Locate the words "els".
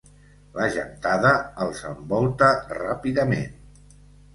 1.67-1.85